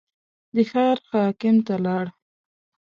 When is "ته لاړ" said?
1.67-2.05